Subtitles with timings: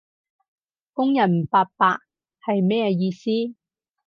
[0.03, 0.03] 人
[0.95, 1.99] 工八百？
[2.43, 3.55] 係乜嘢意思？